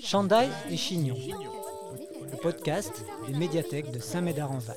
Chandail 0.00 0.50
et 0.70 0.76
Chignon, 0.76 1.16
le 1.16 2.36
podcast 2.40 3.04
des 3.26 3.34
médiathèques 3.34 3.90
de 3.92 3.98
Saint-Médard-en-Val. 3.98 4.76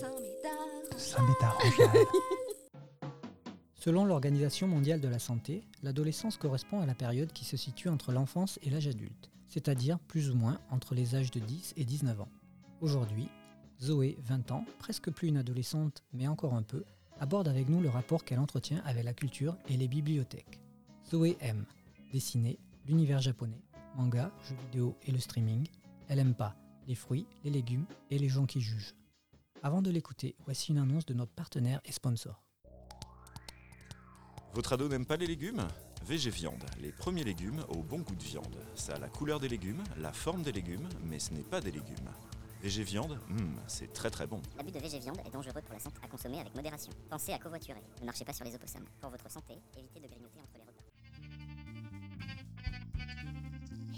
Saint-Médard-en-Val. 0.97 2.05
Selon 3.75 4.05
l'Organisation 4.05 4.67
mondiale 4.67 5.01
de 5.01 5.07
la 5.07 5.19
santé, 5.19 5.63
l'adolescence 5.83 6.37
correspond 6.37 6.81
à 6.81 6.85
la 6.85 6.95
période 6.95 7.33
qui 7.33 7.45
se 7.45 7.57
situe 7.57 7.89
entre 7.89 8.11
l'enfance 8.11 8.59
et 8.61 8.69
l'âge 8.69 8.87
adulte, 8.87 9.29
c'est-à-dire 9.47 9.99
plus 9.99 10.29
ou 10.29 10.35
moins 10.35 10.59
entre 10.69 10.96
les 10.96 11.15
âges 11.15 11.31
de 11.31 11.39
10 11.39 11.73
et 11.78 11.85
19 11.85 12.21
ans. 12.21 12.29
Aujourd'hui, 12.81 13.29
Zoé, 13.81 14.17
20 14.21 14.51
ans, 14.51 14.65
presque 14.79 15.10
plus 15.12 15.29
une 15.29 15.37
adolescente, 15.37 16.03
mais 16.13 16.27
encore 16.27 16.53
un 16.53 16.63
peu, 16.63 16.84
aborde 17.20 17.48
avec 17.48 17.70
nous 17.70 17.81
le 17.81 17.89
rapport 17.89 18.23
qu'elle 18.23 18.39
entretient 18.39 18.81
avec 18.85 19.03
la 19.03 19.13
culture 19.13 19.57
et 19.70 19.77
les 19.77 19.88
bibliothèques. 19.88 20.59
Zoé 21.09 21.38
aime 21.41 21.66
dessiner, 22.12 22.59
l'univers 22.85 23.21
japonais, 23.21 23.63
manga, 24.00 24.31
jeux 24.48 24.55
vidéo 24.55 24.95
et 25.05 25.12
le 25.12 25.20
streaming. 25.20 25.68
Elle 26.08 26.20
aime 26.20 26.34
pas 26.34 26.55
les 26.88 26.95
fruits, 26.95 27.27
les 27.44 27.52
légumes 27.52 27.85
et 28.09 28.17
les 28.17 28.30
gens 28.30 28.45
qui 28.45 28.62
jugent. 28.62 28.95
Avant 29.62 29.81
de 29.81 29.91
l'écouter, 29.91 30.35
voici 30.45 30.71
une 30.71 30.77
annonce 30.77 31.05
de 31.05 31.13
notre 31.13 31.34
partenaire 31.34 31.81
et 31.84 31.91
sponsor. 31.91 32.41
Votre 34.54 34.73
ado 34.73 34.88
n'aime 34.88 35.05
pas 35.05 35.17
les 35.17 35.27
légumes? 35.27 35.67
VG 36.05 36.30
Viande, 36.30 36.63
les 36.80 36.93
premiers 36.93 37.26
légumes 37.26 37.63
au 37.67 37.84
bon 37.84 37.99
goût 37.99 38.16
de 38.16 38.23
viande. 38.23 38.55
Ça 38.73 38.95
a 38.95 38.99
la 38.99 39.09
couleur 39.09 39.40
des 39.41 39.49
légumes, 39.49 39.84
la 39.98 40.13
forme 40.13 40.43
des 40.43 40.54
légumes, 40.54 40.88
mais 41.04 41.20
ce 41.20 41.34
n'est 41.34 41.43
pas 41.43 41.59
des 41.59 41.71
légumes. 41.71 42.09
VG 42.62 42.84
Viande, 42.84 43.20
hmm, 43.29 43.55
c'est 43.68 43.93
très 43.93 44.09
très 44.09 44.27
bon. 44.27 44.41
L'abus 44.57 44.71
de 44.71 44.79
VG 44.79 44.99
viande 44.99 45.20
est 45.26 45.31
dangereux 45.31 45.62
pour 45.62 45.73
la 45.73 45.79
santé 45.79 45.99
à 46.04 46.07
consommer 46.07 46.40
avec 46.40 46.55
modération. 46.55 46.91
Pensez 47.09 47.34
à 47.34 47.38
covoiturer. 47.38 47.84
Ne 48.02 48.05
marchez 48.05 48.26
pas 48.26 48.34
sur 48.34 48.45
les 48.45 48.55
opossums. 48.55 48.85
Pour 48.99 49.09
votre 49.09 49.29
santé, 49.29 49.54
évitez 49.77 49.99
de 49.99 50.07
grignoter 50.07 50.40
entre 50.41 50.57
les 50.57 50.63
repas. 50.63 50.78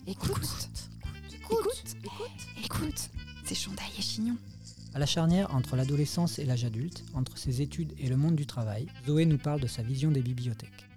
Écoute, 0.07 0.69
écoute, 1.39 1.95
écoute, 2.03 2.29
écoute, 2.63 3.09
c'est 3.45 3.55
Chandail 3.55 3.89
et 3.97 4.01
Chignon. 4.01 4.35
À 4.93 4.99
la 4.99 5.05
charnière 5.05 5.53
entre 5.55 5.75
l'adolescence 5.75 6.39
et 6.39 6.45
l'âge 6.45 6.65
adulte, 6.65 7.03
entre 7.13 7.37
ses 7.37 7.61
études 7.61 7.93
et 7.99 8.07
le 8.09 8.17
monde 8.17 8.35
du 8.35 8.45
travail, 8.45 8.87
Zoé 9.05 9.25
nous 9.25 9.37
parle 9.37 9.61
de 9.61 9.67
sa 9.67 9.83
vision 9.83 10.11
des 10.11 10.21
bibliothèques. 10.21 10.87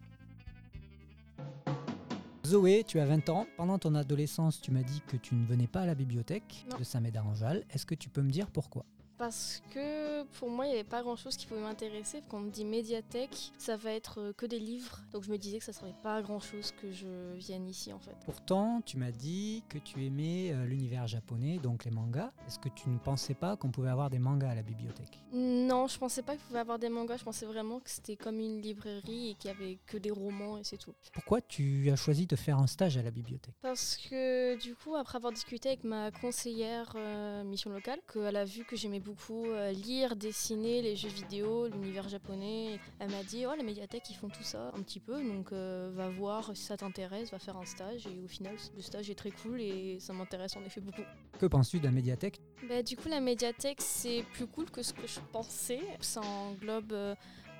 Zoé, 2.47 2.85
tu 2.87 2.99
as 2.99 3.07
20 3.07 3.29
ans. 3.31 3.47
Pendant 3.57 3.79
ton 3.79 3.95
adolescence, 3.95 4.61
tu 4.61 4.71
m'as 4.71 4.83
dit 4.83 5.03
que 5.07 5.17
tu 5.17 5.35
ne 5.35 5.47
venais 5.47 5.67
pas 5.67 5.83
à 5.83 5.87
la 5.87 5.95
bibliothèque 5.95 6.67
Non. 6.71 6.79
de 6.79 6.85
Saint-Médard-en-Val. 6.85 7.65
Est-ce 7.71 7.87
que 7.87 7.95
tu 7.95 8.09
peux 8.11 8.23
me 8.23 8.31
dire 8.31 8.49
pourquoi? 8.51 8.85
Parce 9.19 9.63
que 9.71 10.25
pour 10.39 10.51
moi, 10.51 10.67
il 10.67 10.71
n'y 10.71 10.75
avait 10.75 10.85
pas 10.85 11.03
grand 11.03 11.17
chose 11.17 11.37
qui 11.37 11.47
pouvait 11.47 11.61
m'intéresser. 11.61 12.23
Quand 12.29 12.39
on 12.39 12.41
me 12.41 12.51
dit 12.51 12.65
médiathèque, 12.65 13.53
ça 13.59 13.77
va 13.77 13.93
être 13.93 14.21
euh, 14.21 14.33
que 14.33 14.47
des 14.47 14.59
livres. 14.59 15.01
Donc 15.13 15.23
je 15.23 15.31
me 15.31 15.39
disais 15.39 15.59
que 15.59 15.65
ça 15.65 15.73
serait 15.73 15.95
pas 16.03 16.21
grand 16.23 16.41
chose 16.41 16.73
que 16.73 16.91
je 16.91 17.35
vienne 17.35 17.69
ici 17.69 17.93
en 17.93 17.99
fait. 17.99 18.17
Pourtant, 18.25 18.81
tu 18.85 18.97
m'as 18.97 19.13
dit 19.13 19.63
que 19.69 19.79
tu 19.79 20.05
aimais 20.05 20.51
euh, 20.53 20.65
l'univers 20.67 21.07
japonais, 21.07 21.59
donc 21.59 21.85
les 21.85 21.91
mangas. 21.91 22.33
Est-ce 22.47 22.59
que 22.59 22.69
tu 22.69 22.89
ne 22.89 22.99
pensais 22.99 23.35
pas 23.35 23.57
qu'on 23.57 23.71
pouvait 23.71 23.91
avoir 23.91 24.11
des 24.11 24.19
mangas 24.19 24.51
à 24.51 24.55
la 24.55 24.63
bibliothèque? 24.63 25.21
Non, 25.33 25.87
je 25.87 25.99
pensais 25.99 26.23
pas 26.23 26.33
qu'il 26.37 26.45
pouvait 26.47 26.59
avoir 26.59 26.79
des 26.79 26.89
mangas. 26.89 27.19
Je 27.19 27.25
pensais 27.25 27.47
vraiment 27.47 27.81
que 27.81 27.91
c'était 27.91 28.17
comme 28.17 28.41
une 28.41 28.61
librairie 28.61 29.31
et 29.31 29.35
qu'il 29.35 29.51
y 29.51 29.55
avait 29.55 29.79
que 29.87 29.97
des 29.97 30.11
romans 30.11 30.59
et 30.59 30.65
c'est 30.65 30.77
tout. 30.77 30.95
Pourquoi 31.13 31.41
tu 31.41 31.91
as 31.91 31.97
choisi 31.97 32.27
de 32.27 32.37
faire 32.37 32.59
un 32.59 32.67
stage 32.67 32.97
à 32.97 33.03
la 33.03 33.11
bibliothèque? 33.11 33.55
Parce 33.63 33.97
que 33.97 34.61
du 34.61 34.75
coup, 34.75 34.97
après 34.97 35.17
avoir 35.17 35.33
discuté 35.33 35.69
avec 35.69 35.85
ma 35.85 36.11
conseillère 36.11 36.93
euh, 36.97 37.45
mission 37.45 37.71
locale, 37.71 38.01
qu'elle 38.13 38.37
a 38.37 38.45
vu 38.45 38.65
que 38.65 38.77
j'aimais 38.77 39.01
beaucoup 39.05 39.47
euh, 39.47 39.73
lire, 39.73 40.17
dessiner, 40.17 40.83
les 40.83 40.97
jeux 40.97 41.09
vidéo, 41.09 41.69
l'univers 41.69 42.09
japonais, 42.09 42.79
elle 42.99 43.11
m'a 43.11 43.23
dit 43.23 43.45
oh 43.47 43.55
la 43.57 43.63
médiathèque 43.63 44.05
ils 44.11 44.17
font 44.17 44.29
tout 44.29 44.43
ça 44.43 44.73
un 44.75 44.83
petit 44.83 45.01
peu, 45.01 45.23
donc 45.23 45.53
euh, 45.53 45.91
va 45.95 46.09
voir 46.09 46.51
si 46.55 46.63
ça 46.63 46.77
t'intéresse, 46.77 47.31
va 47.31 47.39
faire 47.39 47.57
un 47.57 47.67
stage 47.67 48.07
et 48.07 48.25
au 48.25 48.29
final 48.29 48.55
le 48.75 48.83
stage 48.83 49.11
est 49.11 49.15
très 49.15 49.31
cool 49.31 49.61
et 49.61 49.99
ça 50.01 50.13
m'intéresse 50.13 50.57
en 50.57 50.65
effet 50.65 50.81
beaucoup. 50.81 51.03
Que 51.39 51.47
penses-tu 51.47 51.81
de 51.81 51.85
la 51.85 51.91
médiathèque? 51.91 52.41
Bah, 52.69 52.83
du 52.83 52.97
coup, 52.97 53.09
la 53.09 53.21
médiathèque, 53.21 53.81
c'est 53.81 54.25
plus 54.33 54.47
cool 54.47 54.71
que 54.71 54.83
ce 54.83 54.93
que 54.93 55.07
je 55.07 55.21
pensais. 55.33 55.81
Ça 56.01 56.21
englobe 56.21 56.93
euh, 56.93 57.15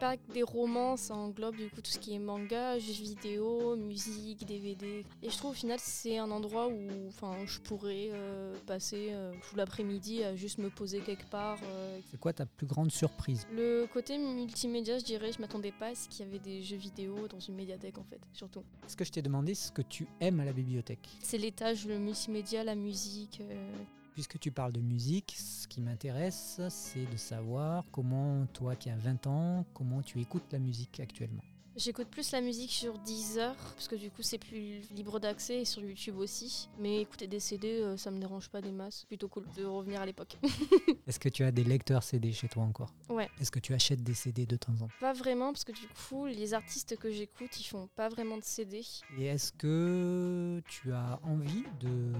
pas 0.05 0.19
que 0.19 0.33
des 0.35 0.43
romans, 0.43 0.99
ça 0.99 1.15
englobe 1.15 1.57
du 1.57 1.71
coup 1.71 1.81
tout 1.81 1.91
ce 1.91 1.99
qui 1.99 2.15
est 2.15 2.19
manga, 2.19 2.79
jeux 2.79 2.93
vidéo, 2.93 3.75
musique, 3.75 4.45
DVD. 4.45 5.03
Et 5.23 5.31
je 5.31 5.39
trouve 5.39 5.53
au 5.53 5.55
final, 5.55 5.79
c'est 5.81 6.19
un 6.19 6.31
endroit 6.31 6.69
où 6.69 7.09
enfin, 7.09 7.35
je 7.47 7.59
pourrais 7.61 8.11
euh, 8.13 8.55
passer 8.67 9.09
euh, 9.13 9.33
tout 9.49 9.57
l'après-midi 9.57 10.23
à 10.23 10.37
juste 10.37 10.59
me 10.59 10.69
poser 10.69 11.01
quelque 11.01 11.25
part. 11.31 11.59
euh. 11.65 11.99
C'est 12.11 12.21
quoi 12.21 12.35
ta 12.35 12.45
plus 12.45 12.67
grande 12.67 12.93
surprise? 12.93 13.47
Le 13.51 13.87
côté 13.87 14.19
multimédia, 14.19 14.99
je 14.99 15.05
dirais, 15.05 15.33
je 15.33 15.41
m'attendais 15.41 15.73
pas 15.73 15.87
à 15.87 15.95
ce 15.95 16.07
qu'il 16.11 16.27
y 16.27 16.29
avait 16.29 16.39
des 16.39 16.63
jeux 16.63 16.77
vidéo 16.77 17.27
dans 17.27 17.41
une 17.41 17.55
médiathèque 17.55 17.97
en 17.97 18.05
fait, 18.05 18.21
surtout. 18.35 18.63
Ce 18.87 18.97
que 18.97 19.07
je 19.07 19.11
t'ai 19.13 19.23
demandé, 19.23 19.55
c'est 19.55 19.69
ce 19.69 19.73
que 19.73 19.81
tu 19.81 20.07
aimes 20.21 20.41
à 20.41 20.45
la 20.45 20.53
bibliothèque? 20.53 21.09
C'est 21.23 21.39
l'étage, 21.39 21.87
le 21.87 21.99
multimédia, 21.99 22.63
la 22.63 22.75
musique. 22.75 23.41
Puisque 24.15 24.39
tu 24.39 24.53
parles 24.53 24.73
de 24.73 24.81
musique, 24.81 25.35
ce 25.37 25.67
qui 25.67 25.81
m'intéresse, 25.81 26.61
c'est 26.69 27.05
de 27.11 27.17
savoir 27.17 27.85
comment 27.91 28.47
toi 28.53 28.77
qui 28.77 28.89
as 28.89 28.97
20 28.97 29.27
ans, 29.27 29.67
comment 29.75 30.03
tu 30.03 30.21
écoutes 30.21 30.53
la 30.53 30.61
musique 30.61 31.01
actuellement. 31.01 31.43
J'écoute 31.77 32.07
plus 32.07 32.31
la 32.31 32.41
musique 32.41 32.71
sur 32.71 32.97
Deezer, 32.99 33.53
parce 33.75 33.89
que 33.89 33.97
du 33.97 34.09
coup 34.09 34.23
c'est 34.23 34.39
plus 34.39 34.81
libre 34.93 35.19
d'accès, 35.19 35.63
et 35.63 35.65
sur 35.65 35.83
YouTube 35.83 36.17
aussi. 36.19 36.69
Mais 36.79 37.01
écouter 37.01 37.27
des 37.27 37.41
CD, 37.41 37.81
euh, 37.81 37.97
ça 37.97 38.13
me 38.13 38.21
dérange 38.21 38.49
pas 38.49 38.61
des 38.61 38.71
masses. 38.71 39.05
Plutôt 39.07 39.27
cool 39.27 39.45
de 39.57 39.65
revenir 39.65 40.01
à 40.01 40.07
l'époque. 40.07 40.37
Est-ce 41.09 41.19
que 41.19 41.29
tu 41.29 41.43
as 41.43 41.51
des 41.51 41.65
lecteurs 41.65 42.05
CD 42.05 42.31
chez 42.31 42.49
toi 42.49 42.63
encore? 42.63 42.95
Ouais. 43.09 43.29
Est-ce 43.41 43.51
que 43.51 43.59
tu 43.59 43.75
achètes 43.75 44.05
des 44.05 44.15
CD 44.15 44.47
de 44.47 44.57
temps 44.57 44.73
en 44.75 44.87
temps? 44.87 44.95
Pas 45.01 45.13
vraiment, 45.13 45.53
parce 45.53 45.65
que 45.65 45.73
du 45.73 45.89
coup, 45.89 46.27
les 46.27 46.55
artistes 46.55 46.97
que 46.97 47.11
j'écoute, 47.11 47.59
ils 47.59 47.65
font 47.65 47.89
pas 47.97 48.09
vraiment 48.09 48.39
de 48.39 48.45
CD. 48.45 48.83
Et 49.19 49.25
est-ce 49.25 49.53
que 49.53 50.63
tu 50.69 50.93
as 50.93 51.19
envie 51.25 51.65
de 51.81 52.13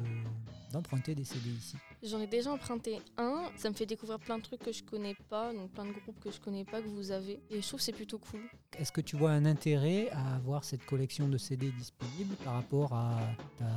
d'emprunter 0.73 1.15
des 1.15 1.25
CD 1.25 1.51
ici? 1.51 1.77
J'en 2.03 2.21
ai 2.21 2.27
déjà 2.27 2.51
emprunté 2.51 2.99
un, 3.17 3.49
ça 3.57 3.71
me 3.71 3.75
fait 3.75 3.87
découvrir 3.87 4.19
plein 4.19 4.39
de 4.39 4.43
trucs 4.43 4.61
que 4.61 4.73
je 4.73 4.83
connais 4.83 5.15
pas, 5.31 5.53
donc 5.55 5.71
plein 5.71 5.85
de 5.85 5.93
groupes 5.93 6.19
que 6.19 6.33
je 6.33 6.41
connais 6.41 6.65
pas 6.65 6.83
que 6.83 6.89
vous 6.89 7.13
avez. 7.13 7.39
Et 7.51 7.63
je 7.63 7.69
trouve 7.69 7.79
que 7.79 7.85
c'est 7.85 7.93
plutôt 7.93 8.19
cool. 8.19 8.41
Est-ce 8.79 8.91
que 8.93 9.01
tu 9.01 9.17
vois 9.17 9.31
un 9.31 9.45
intérêt 9.45 10.11
à 10.11 10.35
avoir 10.35 10.65
cette 10.65 10.85
collection 10.85 11.29
de 11.29 11.39
CD 11.39 11.71
disponible 11.71 12.35
par 12.45 12.55
rapport 12.55 12.93
à 12.93 13.17
ta 13.57 13.71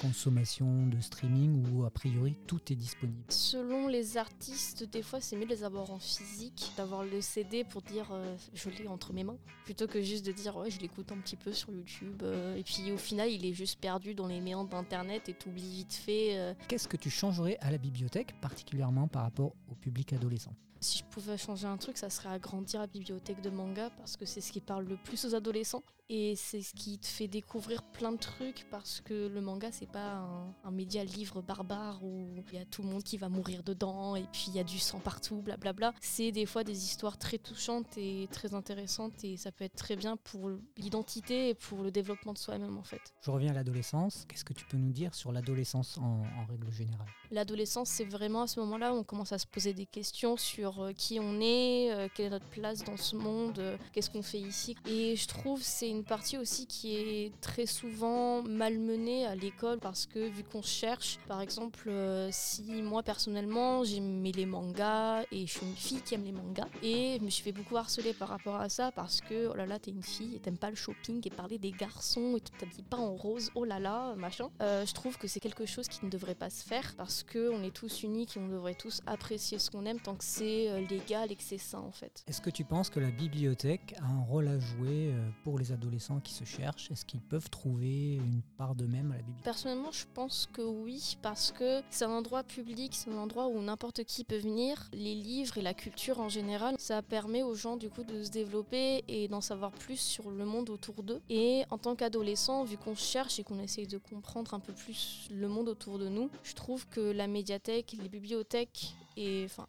consommation 0.00 0.86
de 0.88 1.00
streaming 1.00 1.64
où 1.72 1.84
a 1.84 1.90
priori 1.90 2.34
tout 2.46 2.60
est 2.72 2.74
disponible? 2.74 3.22
Selon 3.28 3.86
les 3.86 4.16
artistes, 4.16 4.82
des 4.90 5.02
fois 5.02 5.20
c'est 5.20 5.36
mieux 5.36 5.44
de 5.46 5.50
les 5.50 5.62
avoir 5.64 5.90
en 5.90 5.98
physique, 5.98 6.72
d'avoir 6.76 7.04
le 7.04 7.20
CD 7.20 7.62
pour 7.64 7.82
dire 7.82 8.08
euh, 8.12 8.36
je 8.52 8.68
l'ai 8.70 8.88
entre 8.88 9.12
mes 9.12 9.22
mains, 9.24 9.38
plutôt 9.64 9.86
que 9.86 10.02
juste 10.02 10.26
de 10.26 10.32
dire 10.32 10.56
ouais 10.56 10.70
je 10.70 10.80
l'écoute 10.80 11.12
un 11.12 11.18
petit 11.18 11.36
peu 11.36 11.52
sur 11.52 11.70
YouTube. 11.70 12.22
euh, 12.22 12.56
et 12.56 12.62
puis 12.64 12.90
au 12.92 12.98
final 12.98 13.30
il 13.30 13.46
est 13.46 13.54
juste 13.54 13.80
perdu 13.80 14.14
dans 14.14 14.26
les 14.26 14.40
méandres 14.40 14.70
d'internet 14.70 15.28
et 15.28 15.34
t'oublies 15.34 15.70
vite 15.70 15.94
fait. 15.94 16.36
euh. 16.36 16.54
Qu'est-ce 16.68 16.88
que 16.88 16.96
tu 16.96 17.10
changerais 17.10 17.58
à 17.60 17.70
la 17.70 17.78
bibliothèque, 17.78 18.34
particulièrement 18.40 19.06
par 19.06 19.22
rapport 19.22 19.52
au 19.70 19.74
public 19.76 20.12
adolescent? 20.12 20.52
Si 20.80 20.98
je 20.98 21.04
pouvais 21.04 21.38
changer 21.38 21.66
un 21.66 21.76
truc, 21.76 21.96
ça 21.96 22.10
serait 22.10 22.28
agrandir 22.28 22.80
la 22.80 22.86
bibliothèque 22.86 23.40
de 23.40 23.50
manga 23.50 23.90
parce 23.96 24.16
que 24.16 24.26
c'est 24.26 24.40
ce 24.40 24.52
qui 24.52 24.60
parle 24.60 24.84
le 24.84 24.96
plus 24.96 25.24
aux 25.24 25.34
adolescents 25.34 25.82
et 26.08 26.36
c'est 26.36 26.62
ce 26.62 26.74
qui 26.74 26.98
te 26.98 27.06
fait 27.06 27.28
découvrir 27.28 27.82
plein 27.82 28.12
de 28.12 28.18
trucs 28.18 28.66
parce 28.70 29.00
que 29.00 29.26
le 29.28 29.40
manga 29.40 29.70
c'est 29.72 29.90
pas 29.90 30.16
un, 30.16 30.54
un 30.64 30.70
média 30.70 31.04
livre 31.04 31.42
barbare 31.42 32.02
où 32.04 32.44
il 32.52 32.58
y 32.58 32.62
a 32.62 32.64
tout 32.64 32.82
le 32.82 32.88
monde 32.88 33.02
qui 33.02 33.16
va 33.16 33.28
mourir 33.28 33.62
dedans 33.62 34.16
et 34.16 34.24
puis 34.32 34.46
il 34.48 34.54
y 34.54 34.60
a 34.60 34.64
du 34.64 34.78
sang 34.78 35.00
partout, 35.00 35.42
blablabla. 35.42 35.92
C'est 36.00 36.32
des 36.32 36.46
fois 36.46 36.64
des 36.64 36.84
histoires 36.84 37.18
très 37.18 37.38
touchantes 37.38 37.96
et 37.96 38.28
très 38.30 38.54
intéressantes 38.54 39.24
et 39.24 39.36
ça 39.36 39.52
peut 39.52 39.64
être 39.64 39.76
très 39.76 39.96
bien 39.96 40.16
pour 40.16 40.50
l'identité 40.76 41.50
et 41.50 41.54
pour 41.54 41.82
le 41.82 41.90
développement 41.90 42.32
de 42.32 42.38
soi-même 42.38 42.76
en 42.78 42.84
fait. 42.84 43.14
Je 43.20 43.30
reviens 43.30 43.50
à 43.50 43.54
l'adolescence. 43.54 44.24
Qu'est-ce 44.28 44.44
que 44.44 44.52
tu 44.54 44.64
peux 44.66 44.76
nous 44.76 44.92
dire 44.92 45.14
sur 45.14 45.32
l'adolescence 45.32 45.98
en, 45.98 46.22
en 46.22 46.46
règle 46.48 46.70
générale? 46.70 47.06
L'adolescence, 47.30 47.88
c'est 47.88 48.04
vraiment 48.04 48.42
à 48.42 48.46
ce 48.46 48.60
moment-là 48.60 48.94
où 48.94 48.98
on 48.98 49.04
commence 49.04 49.32
à 49.32 49.38
se 49.38 49.46
poser 49.46 49.72
des 49.72 49.86
questions 49.86 50.36
sur 50.36 50.80
euh, 50.80 50.92
qui 50.92 51.18
on 51.18 51.40
est, 51.40 51.92
euh, 51.92 52.08
quelle 52.14 52.26
est 52.26 52.30
notre 52.30 52.46
place 52.46 52.84
dans 52.84 52.96
ce 52.96 53.16
monde, 53.16 53.58
euh, 53.58 53.76
qu'est-ce 53.92 54.10
qu'on 54.10 54.22
fait 54.22 54.38
ici. 54.38 54.76
Et 54.86 55.16
je 55.16 55.26
trouve 55.26 55.62
c'est 55.62 55.90
une 55.96 56.04
partie 56.04 56.36
aussi 56.36 56.66
qui 56.66 56.94
est 56.96 57.32
très 57.40 57.64
souvent 57.64 58.42
malmenée 58.42 59.26
à 59.26 59.34
l'école 59.34 59.78
parce 59.78 60.06
que 60.06 60.28
vu 60.28 60.44
qu'on 60.44 60.62
cherche, 60.62 61.18
par 61.26 61.40
exemple, 61.40 61.88
euh, 61.88 62.28
si 62.32 62.82
moi 62.82 63.02
personnellement 63.02 63.82
j'aimais 63.82 64.32
les 64.32 64.44
mangas 64.44 65.22
et 65.32 65.46
je 65.46 65.52
suis 65.52 65.66
une 65.66 65.74
fille 65.74 66.02
qui 66.02 66.14
aime 66.14 66.24
les 66.24 66.32
mangas 66.32 66.68
et 66.82 67.16
je 67.18 67.24
me 67.24 67.30
suis 67.30 67.42
fait 67.42 67.52
beaucoup 67.52 67.76
harceler 67.76 68.12
par 68.12 68.28
rapport 68.28 68.56
à 68.56 68.68
ça 68.68 68.92
parce 68.92 69.22
que 69.22 69.48
oh 69.48 69.54
là 69.54 69.64
là 69.64 69.78
t'es 69.78 69.90
une 69.90 70.02
fille 70.02 70.36
et 70.36 70.38
t'aimes 70.38 70.58
pas 70.58 70.68
le 70.68 70.76
shopping 70.76 71.26
et 71.26 71.30
parler 71.30 71.58
des 71.58 71.70
garçons 71.70 72.36
et 72.36 72.40
tu 72.40 72.52
t'habilles 72.58 72.82
pas 72.82 72.98
en 72.98 73.16
rose, 73.16 73.50
oh 73.54 73.64
là 73.64 73.78
là, 73.78 74.14
machin. 74.16 74.50
Euh, 74.60 74.84
je 74.84 74.92
trouve 74.92 75.16
que 75.16 75.28
c'est 75.28 75.40
quelque 75.40 75.64
chose 75.64 75.88
qui 75.88 76.04
ne 76.04 76.10
devrait 76.10 76.34
pas 76.34 76.50
se 76.50 76.62
faire 76.62 76.94
parce 76.96 77.22
que 77.22 77.50
on 77.50 77.62
est 77.62 77.74
tous 77.74 78.02
uniques 78.02 78.36
et 78.36 78.40
on 78.40 78.48
devrait 78.48 78.74
tous 78.74 79.00
apprécier 79.06 79.58
ce 79.58 79.70
qu'on 79.70 79.86
aime 79.86 80.00
tant 80.00 80.14
que 80.14 80.24
c'est 80.24 80.68
euh, 80.68 80.86
légal 80.90 81.32
et 81.32 81.36
que 81.36 81.42
c'est 81.42 81.58
sain 81.58 81.80
en 81.80 81.92
fait. 81.92 82.22
Est-ce 82.26 82.42
que 82.42 82.50
tu 82.50 82.64
penses 82.64 82.90
que 82.90 83.00
la 83.00 83.10
bibliothèque 83.10 83.94
a 84.02 84.04
un 84.06 84.22
rôle 84.24 84.48
à 84.48 84.58
jouer 84.58 85.14
pour 85.42 85.58
les 85.58 85.72
adolescents 85.72 85.85
qui 86.22 86.32
se 86.32 86.44
cherchent 86.44 86.90
Est-ce 86.90 87.04
qu'ils 87.04 87.20
peuvent 87.20 87.50
trouver 87.50 88.16
une 88.16 88.42
part 88.56 88.74
d'eux-mêmes 88.74 89.12
à 89.12 89.16
la 89.16 89.22
bibliothèque? 89.22 89.44
Personnellement, 89.44 89.92
je 89.92 90.04
pense 90.14 90.48
que 90.52 90.62
oui, 90.62 91.16
parce 91.22 91.52
que 91.52 91.82
c'est 91.90 92.04
un 92.04 92.10
endroit 92.10 92.42
public, 92.42 92.92
c'est 92.94 93.10
un 93.10 93.18
endroit 93.18 93.48
où 93.48 93.60
n'importe 93.60 94.04
qui 94.04 94.24
peut 94.24 94.36
venir. 94.36 94.88
Les 94.92 95.14
livres 95.14 95.58
et 95.58 95.62
la 95.62 95.74
culture 95.74 96.20
en 96.20 96.28
général, 96.28 96.74
ça 96.78 97.02
permet 97.02 97.42
aux 97.42 97.54
gens 97.54 97.76
du 97.76 97.88
coup 97.88 98.04
de 98.04 98.22
se 98.22 98.30
développer 98.30 99.04
et 99.08 99.28
d'en 99.28 99.40
savoir 99.40 99.72
plus 99.72 99.98
sur 99.98 100.30
le 100.30 100.44
monde 100.44 100.70
autour 100.70 101.02
d'eux. 101.02 101.20
Et 101.28 101.64
en 101.70 101.78
tant 101.78 101.94
qu'adolescent, 101.94 102.64
vu 102.64 102.76
qu'on 102.76 102.94
cherche 102.94 103.38
et 103.38 103.44
qu'on 103.44 103.58
essaye 103.58 103.86
de 103.86 103.98
comprendre 103.98 104.54
un 104.54 104.60
peu 104.60 104.72
plus 104.72 105.28
le 105.30 105.48
monde 105.48 105.68
autour 105.68 105.98
de 105.98 106.08
nous, 106.08 106.30
je 106.42 106.54
trouve 106.54 106.86
que 106.88 107.00
la 107.00 107.26
médiathèque, 107.26 107.96
les 108.00 108.08
bibliothèques 108.08 108.94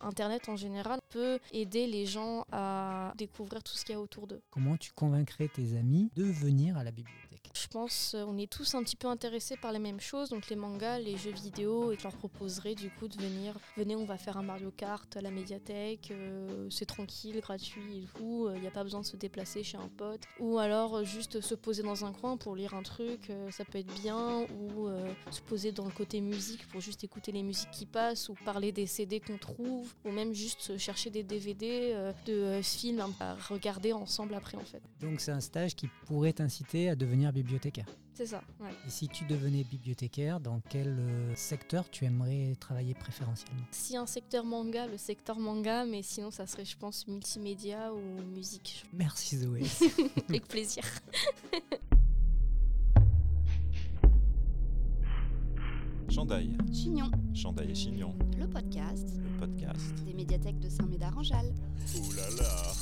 Internet 0.02 0.50
en 0.50 0.56
général 0.56 1.00
peut 1.10 1.40
aider 1.52 1.88
les 1.88 2.06
gens 2.06 2.46
à 2.52 3.14
découvrir 3.18 3.64
tout 3.64 3.74
ce 3.74 3.86
qu'il 3.86 3.94
y 3.94 3.98
a 3.98 4.02
autour 4.02 4.28
d'eux. 4.28 4.42
Comment 4.50 4.78
tu 4.78 4.92
convaincrais 4.92 5.48
tes 5.48 5.78
amis 5.78 6.10
de 6.16 6.24
venir 6.24 6.78
à 6.78 6.84
la 6.84 6.92
bibliothèque? 6.92 7.27
Je 7.54 7.68
pense 7.68 8.14
euh, 8.16 8.24
on 8.28 8.38
est 8.38 8.52
tous 8.52 8.76
un 8.76 8.84
petit 8.84 8.96
peu 8.96 9.08
intéressés 9.08 9.58
par 9.58 9.72
les 9.72 9.80
mêmes 9.80 10.00
choses, 10.00 10.30
donc 10.30 10.50
les 10.50 10.56
mangas, 10.56 11.00
les 11.00 11.18
jeux 11.18 11.32
vidéo, 11.32 11.92
et 11.92 11.98
je 11.98 12.04
leur 12.04 12.14
proposerais 12.14 12.76
du 12.76 12.90
coup 12.90 13.08
de 13.08 13.18
venir. 13.22 13.58
Venez, 13.76 13.96
on 13.96 14.06
va 14.06 14.18
faire 14.18 14.38
un 14.38 14.44
Mario 14.44 14.72
Kart 14.72 15.16
à 15.18 15.22
la 15.22 15.32
médiathèque, 15.32 16.12
euh, 16.12 16.68
c'est 16.70 16.86
tranquille, 16.86 17.40
gratuit 17.42 18.00
et 18.00 18.08
tout, 18.18 18.50
il 18.56 18.62
n'y 18.62 18.68
a 18.68 18.72
pas 18.72 18.84
besoin 18.84 19.02
de 19.02 19.06
se 19.06 19.18
déplacer 19.18 19.64
chez 19.64 19.78
un 19.78 19.90
pote. 19.98 20.22
Ou 20.40 20.58
alors 20.60 20.98
euh, 20.98 21.04
juste 21.04 21.42
se 21.42 21.56
poser 21.56 21.84
dans 21.84 22.06
un 22.06 22.14
coin 22.14 22.38
pour 22.38 22.56
lire 22.56 22.74
un 22.74 22.84
truc, 22.84 23.30
euh, 23.30 23.50
ça 23.52 23.66
peut 23.66 23.80
être 23.80 23.94
bien, 24.02 24.46
ou 24.60 24.88
euh, 24.88 25.14
se 25.32 25.42
poser 25.42 25.72
dans 25.72 25.86
le 25.86 25.92
côté 25.92 26.22
musique 26.22 26.68
pour 26.68 26.82
juste 26.82 27.04
écouter 27.04 27.32
les 27.32 27.44
musiques 27.44 27.72
qui 27.72 27.86
passent, 27.86 28.30
ou 28.30 28.36
parler 28.46 28.72
des 28.72 28.86
CD 28.86 29.20
qu'on 29.20 29.38
trouve, 29.38 29.94
ou 30.06 30.12
même 30.12 30.34
juste 30.34 30.78
chercher 30.78 31.10
des 31.10 31.24
DVD 31.24 31.92
euh, 31.94 32.14
de 32.26 32.34
euh, 32.34 32.62
films 32.62 33.04
à 33.20 33.36
regarder 33.36 33.94
ensemble 33.94 34.34
après 34.34 34.58
en 34.58 34.66
fait. 34.66 34.82
Donc 35.02 35.20
c'est 35.20 35.32
un 35.32 35.42
stage 35.42 35.76
qui 35.76 35.88
pourrait 36.06 36.34
t'inciter 36.34 36.90
à 36.90 36.96
devenir 36.96 37.34
bibliothécaire. 37.38 37.86
C'est 38.14 38.26
ça, 38.26 38.42
ouais. 38.60 38.72
Et 38.86 38.90
si 38.90 39.08
tu 39.08 39.26
devenais 39.26 39.64
bibliothécaire, 39.64 40.40
dans 40.40 40.60
quel 40.70 40.98
euh, 41.00 41.36
secteur 41.36 41.90
tu 41.90 42.06
aimerais 42.06 42.56
travailler 42.60 42.96
préférentiellement? 42.96 43.64
Si 43.72 43.96
un 43.96 44.08
secteur 44.08 44.44
manga, 44.44 44.88
le 44.88 44.98
secteur 44.98 45.40
manga, 45.40 45.86
mais 45.86 46.02
sinon 46.02 46.32
ça 46.32 46.48
serait 46.48 46.66
je 46.66 46.78
pense 46.78 47.08
multimédia 47.08 47.94
ou 47.94 48.22
musique. 48.34 48.86
Merci 48.94 49.38
Zoé. 49.38 49.64
Avec 50.30 50.48
plaisir. 50.48 50.84
Chandail, 56.10 56.58
Chignon, 56.74 57.12
Chandail 57.36 57.72
et 57.72 57.76
Chignon, 57.76 58.16
le 58.40 58.48
podcast 58.48 59.18
le 59.18 59.40
podcast. 59.40 59.94
des 60.06 60.14
médiathèques 60.14 60.60
de 60.60 60.70
Saint-Médard-en-Jalles. 60.70 61.54
Ouh 61.96 62.12
là 62.14 62.24
là 62.40 62.74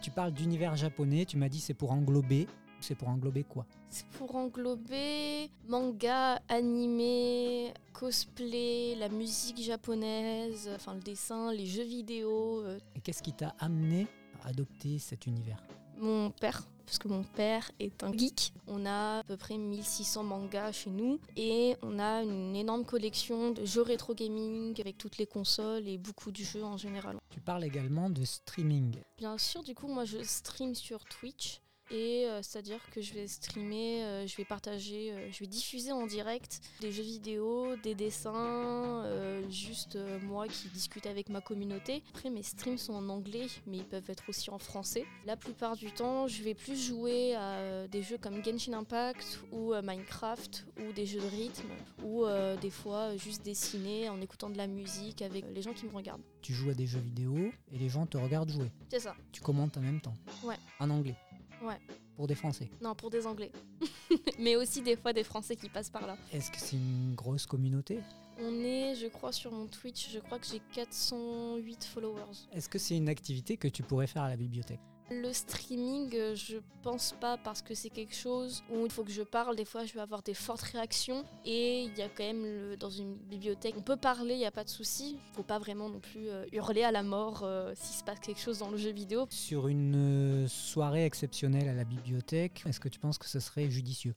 tu 0.00 0.10
parles 0.10 0.32
d'univers 0.32 0.76
japonais, 0.76 1.24
tu 1.24 1.36
m'as 1.36 1.48
dit 1.48 1.60
c'est 1.60 1.74
pour 1.74 1.92
englober. 1.92 2.46
C'est 2.82 2.94
pour 2.94 3.08
englober 3.08 3.44
quoi? 3.44 3.66
C'est 3.90 4.06
pour 4.06 4.34
englober 4.36 5.50
manga, 5.68 6.40
animé, 6.48 7.74
cosplay, 7.92 8.94
la 8.98 9.10
musique 9.10 9.60
japonaise, 9.60 10.70
enfin 10.74 10.94
le 10.94 11.00
dessin, 11.00 11.52
les 11.52 11.66
jeux 11.66 11.84
vidéo. 11.84 12.62
euh, 12.64 12.78
Et 12.96 13.00
qu'est-ce 13.00 13.22
qui 13.22 13.34
t'a 13.34 13.54
amené 13.58 14.06
à 14.42 14.48
adopter 14.48 14.98
cet 14.98 15.26
univers? 15.26 15.62
Mon 15.98 16.30
père, 16.30 16.62
parce 16.90 16.98
que 16.98 17.06
mon 17.06 17.22
père 17.22 17.70
est 17.78 18.02
un 18.02 18.12
geek. 18.12 18.52
On 18.66 18.84
a 18.84 19.20
à 19.20 19.22
peu 19.22 19.36
près 19.36 19.56
1600 19.56 20.24
mangas 20.24 20.72
chez 20.72 20.90
nous 20.90 21.20
et 21.36 21.76
on 21.82 22.00
a 22.00 22.24
une 22.24 22.56
énorme 22.56 22.84
collection 22.84 23.52
de 23.52 23.64
jeux 23.64 23.82
rétro 23.82 24.12
gaming 24.12 24.74
avec 24.80 24.98
toutes 24.98 25.16
les 25.16 25.26
consoles 25.26 25.86
et 25.86 25.98
beaucoup 25.98 26.32
de 26.32 26.38
jeux 26.38 26.64
en 26.64 26.76
général. 26.76 27.16
Tu 27.30 27.38
parles 27.38 27.62
également 27.62 28.10
de 28.10 28.24
streaming. 28.24 28.96
Bien 29.18 29.38
sûr, 29.38 29.62
du 29.62 29.72
coup, 29.72 29.86
moi 29.86 30.04
je 30.04 30.18
stream 30.24 30.74
sur 30.74 31.04
Twitch. 31.04 31.60
Et 31.90 32.26
euh, 32.26 32.40
c'est-à-dire 32.42 32.78
que 32.92 33.00
je 33.00 33.14
vais 33.14 33.26
streamer, 33.26 34.04
euh, 34.04 34.26
je 34.26 34.36
vais 34.36 34.44
partager, 34.44 35.12
euh, 35.12 35.28
je 35.32 35.40
vais 35.40 35.46
diffuser 35.46 35.90
en 35.90 36.06
direct 36.06 36.60
des 36.80 36.92
jeux 36.92 37.02
vidéo, 37.02 37.74
des 37.82 37.94
dessins, 37.94 39.04
juste 39.50 39.98
moi 40.22 40.46
qui 40.46 40.68
discute 40.68 41.06
avec 41.06 41.28
ma 41.28 41.40
communauté. 41.40 42.02
Après, 42.14 42.30
mes 42.30 42.42
streams 42.42 42.78
sont 42.78 42.94
en 42.94 43.08
anglais, 43.08 43.46
mais 43.66 43.78
ils 43.78 43.84
peuvent 43.84 44.08
être 44.08 44.28
aussi 44.28 44.50
en 44.50 44.58
français. 44.58 45.04
La 45.26 45.36
plupart 45.36 45.76
du 45.76 45.90
temps, 45.90 46.26
je 46.26 46.42
vais 46.42 46.54
plus 46.54 46.76
jouer 46.76 47.34
à 47.34 47.88
des 47.88 48.02
jeux 48.02 48.18
comme 48.18 48.44
Genshin 48.44 48.74
Impact 48.74 49.40
ou 49.52 49.72
Minecraft 49.82 50.66
ou 50.78 50.92
des 50.92 51.06
jeux 51.06 51.20
de 51.20 51.26
rythme 51.26 51.68
ou 52.04 52.24
des 52.60 52.70
fois 52.70 53.16
juste 53.16 53.44
dessiner 53.44 54.08
en 54.08 54.20
écoutant 54.20 54.50
de 54.50 54.56
la 54.56 54.66
musique 54.66 55.22
avec 55.22 55.44
les 55.52 55.62
gens 55.62 55.72
qui 55.72 55.86
me 55.86 55.94
regardent. 55.94 56.22
Tu 56.42 56.54
joues 56.54 56.70
à 56.70 56.74
des 56.74 56.86
jeux 56.86 57.00
vidéo 57.00 57.36
et 57.72 57.78
les 57.78 57.88
gens 57.88 58.06
te 58.06 58.16
regardent 58.16 58.50
jouer. 58.50 58.70
C'est 58.90 59.00
ça. 59.00 59.14
Tu 59.32 59.40
commentes 59.40 59.76
en 59.76 59.80
même 59.80 60.00
temps. 60.00 60.14
Ouais. 60.44 60.56
En 60.78 60.90
anglais. 60.90 61.16
Ouais. 61.62 61.78
Pour 62.16 62.26
des 62.26 62.34
Français. 62.34 62.68
Non, 62.82 62.94
pour 62.94 63.10
des 63.10 63.26
Anglais. 63.26 63.50
Mais 64.38 64.56
aussi 64.56 64.82
des 64.82 64.96
fois 64.96 65.12
des 65.12 65.24
Français 65.24 65.56
qui 65.56 65.68
passent 65.68 65.90
par 65.90 66.06
là. 66.06 66.16
Est-ce 66.32 66.50
que 66.50 66.58
c'est 66.58 66.76
une 66.76 67.14
grosse 67.14 67.46
communauté? 67.46 68.00
On 68.38 68.52
est, 68.60 68.94
je 68.94 69.06
crois, 69.06 69.32
sur 69.32 69.52
mon 69.52 69.66
Twitch, 69.66 70.10
je 70.10 70.18
crois 70.18 70.38
que 70.38 70.46
j'ai 70.46 70.60
408 70.72 71.84
followers. 71.84 72.22
Est-ce 72.52 72.68
que 72.68 72.78
c'est 72.78 72.96
une 72.96 73.08
activité 73.08 73.56
que 73.56 73.68
tu 73.68 73.82
pourrais 73.82 74.06
faire 74.06 74.22
à 74.22 74.30
la 74.30 74.36
bibliothèque? 74.36 74.80
Le 75.10 75.32
streaming, 75.32 76.14
euh, 76.14 76.34
je 76.36 76.58
pense 76.82 77.14
pas 77.20 77.36
parce 77.36 77.62
que 77.62 77.74
c'est 77.74 77.90
quelque 77.90 78.14
chose 78.14 78.62
où 78.70 78.84
il 78.84 78.92
faut 78.92 79.04
que 79.04 79.10
je 79.10 79.22
parle. 79.22 79.56
Des 79.56 79.64
fois, 79.64 79.84
je 79.84 79.94
vais 79.94 80.00
avoir 80.00 80.22
des 80.22 80.34
fortes 80.34 80.62
réactions. 80.62 81.24
Et 81.44 81.82
il 81.82 81.96
y 81.96 82.02
a 82.02 82.08
quand 82.08 82.24
même, 82.24 82.76
dans 82.76 82.90
une 82.90 83.16
bibliothèque, 83.16 83.74
on 83.76 83.82
peut 83.82 83.96
parler, 83.96 84.34
il 84.34 84.38
n'y 84.38 84.46
a 84.46 84.50
pas 84.50 84.64
de 84.64 84.68
souci. 84.68 85.18
faut 85.32 85.42
pas 85.42 85.58
vraiment 85.58 85.88
non 85.88 86.00
plus 86.00 86.28
euh, 86.28 86.44
hurler 86.52 86.84
à 86.84 86.92
la 86.92 87.02
mort 87.02 87.42
euh, 87.42 87.72
s'il 87.74 87.96
se 87.96 88.04
passe 88.04 88.20
quelque 88.20 88.40
chose 88.40 88.58
dans 88.58 88.70
le 88.70 88.76
jeu 88.76 88.90
vidéo. 88.90 89.26
Sur 89.30 89.68
une 89.68 90.44
euh, 90.44 90.48
soirée 90.48 91.04
exceptionnelle 91.04 91.68
à 91.68 91.74
la 91.74 91.84
bibliothèque, 91.84 92.62
est-ce 92.66 92.80
que 92.80 92.88
tu 92.88 92.98
penses 92.98 93.18
que 93.18 93.26
ce 93.26 93.40
serait 93.40 93.70
judicieux? 93.70 94.14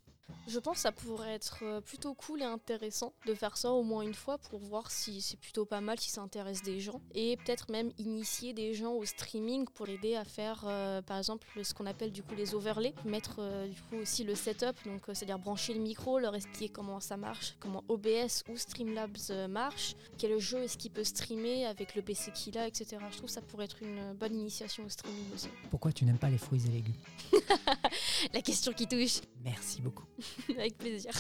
Je 0.48 0.60
pense 0.60 0.76
que 0.76 0.82
ça 0.82 0.92
pourrait 0.92 1.34
être 1.34 1.60
euh, 1.64 1.82
plutôt 1.82 2.14
cool 2.14 2.42
et 2.42 2.46
intéressant 2.46 3.14
de 3.26 3.34
faire 3.34 3.56
ça 3.56 3.72
au 3.72 3.84
moins 3.84 4.02
une 4.02 4.14
fois 4.14 4.38
pour 4.38 4.60
voir 4.60 4.92
si 4.92 5.22
c'est 5.22 5.40
plutôt 5.40 5.66
pas 5.66 5.82
mal, 5.82 6.00
si 6.00 6.10
ça 6.10 6.22
intéresse 6.22 6.62
des 6.62 6.80
gens. 6.80 7.02
Et 7.14 7.38
peut-être 7.38 7.72
même 7.72 7.92
initier 7.98 8.54
des 8.54 8.74
gens 8.74 8.94
au 8.94 9.06
streaming 9.06 9.66
pour 9.74 9.88
aider 9.88 10.16
à 10.16 10.26
faire, 10.26 10.64
euh, 10.68 11.02
par 11.02 11.18
exemple, 11.18 11.48
ce 11.64 11.74
qu'on 11.74 11.86
appelle 11.86 12.12
du 12.12 12.24
coup 12.24 12.36
les 12.36 12.56
overlays. 12.56 12.94
Mettre 13.06 13.38
euh, 13.40 13.68
du 13.68 13.82
coup 13.82 13.98
aussi 13.98 14.24
le 14.24 14.36
setup, 14.36 14.76
donc 14.86 15.08
euh, 15.08 15.14
c'est-à-dire 15.14 15.40
brancher 15.40 15.74
le 15.74 15.80
micro, 15.80 16.20
leur 16.20 16.36
expliquer 16.36 16.70
comment 16.70 17.00
ça 17.00 17.18
marche, 17.18 17.56
comment 17.60 17.84
OBS 17.88 18.44
ou 18.50 18.58
Streamlabs 18.58 19.48
marche, 19.50 19.96
quel 20.18 20.38
jeu 20.40 20.64
est-ce 20.64 20.78
qu'il 20.78 20.92
peut 20.92 21.04
streamer 21.04 21.66
avec 21.66 21.96
le 21.96 22.02
PC 22.02 22.32
qu'il 22.32 22.58
a, 22.58 22.68
etc. 22.68 22.98
Je 23.12 23.18
trouve 23.18 23.30
que 23.30 23.34
ça 23.34 23.42
pourrait 23.42 23.66
être 23.66 23.82
une 23.82 24.14
bonne 24.14 24.36
initiation 24.36 24.86
au 24.86 24.90
streaming 24.90 25.34
aussi. 25.34 25.50
Pourquoi 25.70 25.92
tu 25.92 26.06
n'aimes 26.06 26.18
pas 26.20 26.30
les 26.30 26.38
fruits 26.38 26.66
et 26.66 26.70
légumes? 26.70 26.96
La 28.34 28.42
question 28.42 28.74
qui 28.74 28.88
touche, 28.88 29.22
Merci 29.44 29.82
beaucoup. 29.82 30.06
avec 30.58 30.78
plaisir. 30.78 31.12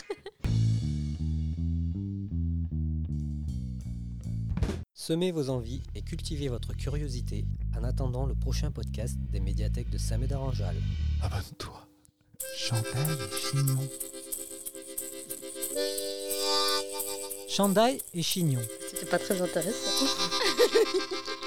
Semez 4.94 5.32
vos 5.32 5.50
envies 5.50 5.82
et 5.96 6.02
cultivez 6.02 6.48
votre 6.48 6.74
curiosité 6.76 7.46
en 7.78 7.84
attendant 7.84 8.26
le 8.26 8.36
prochain 8.36 8.72
podcast 8.72 9.18
des 9.32 9.42
médiathèques 9.42 9.90
de 9.90 9.98
Saint-Médard-en-Jalles. 9.98 10.82
Abonne-toi. 11.22 11.88
Chandail 12.56 13.12
et 13.12 13.52
Chignon. 13.52 13.90
Chandail 17.50 18.02
et 18.14 18.24
Chignon. 18.24 18.62
C'était 18.90 19.06
pas 19.06 19.20
très 19.20 19.42
intéressant. 19.42 20.06